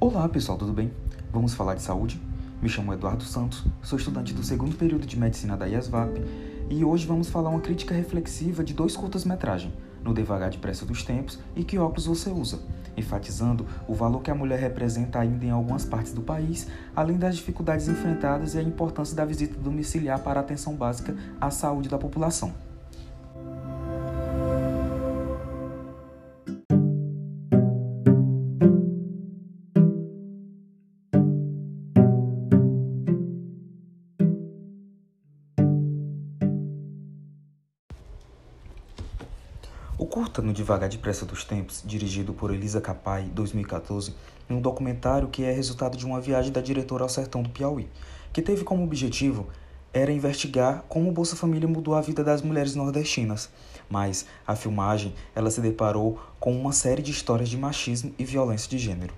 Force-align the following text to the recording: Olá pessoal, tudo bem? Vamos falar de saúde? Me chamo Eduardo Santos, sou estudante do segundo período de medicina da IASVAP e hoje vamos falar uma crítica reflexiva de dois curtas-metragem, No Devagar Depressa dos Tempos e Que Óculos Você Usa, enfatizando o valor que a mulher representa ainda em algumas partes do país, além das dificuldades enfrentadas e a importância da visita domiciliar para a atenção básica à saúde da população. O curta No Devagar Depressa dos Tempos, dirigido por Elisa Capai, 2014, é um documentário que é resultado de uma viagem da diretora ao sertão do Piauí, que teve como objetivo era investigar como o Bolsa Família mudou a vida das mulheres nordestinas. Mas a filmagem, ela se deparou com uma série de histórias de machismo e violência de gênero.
Olá 0.00 0.28
pessoal, 0.28 0.56
tudo 0.56 0.72
bem? 0.72 0.92
Vamos 1.32 1.54
falar 1.54 1.74
de 1.74 1.82
saúde? 1.82 2.22
Me 2.62 2.68
chamo 2.68 2.94
Eduardo 2.94 3.24
Santos, 3.24 3.64
sou 3.82 3.98
estudante 3.98 4.32
do 4.32 4.44
segundo 4.44 4.76
período 4.76 5.04
de 5.04 5.18
medicina 5.18 5.56
da 5.56 5.66
IASVAP 5.66 6.22
e 6.70 6.84
hoje 6.84 7.04
vamos 7.04 7.28
falar 7.28 7.50
uma 7.50 7.60
crítica 7.60 7.92
reflexiva 7.96 8.62
de 8.62 8.72
dois 8.72 8.96
curtas-metragem, 8.96 9.72
No 10.04 10.14
Devagar 10.14 10.50
Depressa 10.50 10.86
dos 10.86 11.02
Tempos 11.02 11.40
e 11.56 11.64
Que 11.64 11.78
Óculos 11.78 12.06
Você 12.06 12.30
Usa, 12.30 12.60
enfatizando 12.96 13.66
o 13.88 13.94
valor 13.94 14.22
que 14.22 14.30
a 14.30 14.36
mulher 14.36 14.60
representa 14.60 15.18
ainda 15.18 15.44
em 15.44 15.50
algumas 15.50 15.84
partes 15.84 16.12
do 16.12 16.22
país, 16.22 16.68
além 16.94 17.18
das 17.18 17.34
dificuldades 17.34 17.88
enfrentadas 17.88 18.54
e 18.54 18.58
a 18.58 18.62
importância 18.62 19.16
da 19.16 19.24
visita 19.24 19.58
domiciliar 19.58 20.20
para 20.20 20.38
a 20.38 20.44
atenção 20.44 20.76
básica 20.76 21.16
à 21.40 21.50
saúde 21.50 21.88
da 21.88 21.98
população. 21.98 22.67
O 40.00 40.06
curta 40.06 40.40
No 40.40 40.52
Devagar 40.52 40.88
Depressa 40.88 41.26
dos 41.26 41.42
Tempos, 41.42 41.82
dirigido 41.84 42.32
por 42.32 42.54
Elisa 42.54 42.80
Capai, 42.80 43.24
2014, 43.34 44.14
é 44.48 44.54
um 44.54 44.60
documentário 44.60 45.26
que 45.26 45.42
é 45.42 45.50
resultado 45.50 45.96
de 45.96 46.06
uma 46.06 46.20
viagem 46.20 46.52
da 46.52 46.60
diretora 46.60 47.02
ao 47.02 47.08
sertão 47.08 47.42
do 47.42 47.48
Piauí, 47.48 47.88
que 48.32 48.40
teve 48.40 48.62
como 48.62 48.84
objetivo 48.84 49.48
era 49.92 50.12
investigar 50.12 50.84
como 50.88 51.08
o 51.08 51.12
Bolsa 51.12 51.34
Família 51.34 51.66
mudou 51.66 51.96
a 51.96 52.00
vida 52.00 52.22
das 52.22 52.42
mulheres 52.42 52.76
nordestinas. 52.76 53.50
Mas 53.90 54.24
a 54.46 54.54
filmagem, 54.54 55.12
ela 55.34 55.50
se 55.50 55.60
deparou 55.60 56.20
com 56.38 56.56
uma 56.56 56.70
série 56.70 57.02
de 57.02 57.10
histórias 57.10 57.48
de 57.48 57.56
machismo 57.56 58.14
e 58.16 58.24
violência 58.24 58.70
de 58.70 58.78
gênero. 58.78 59.14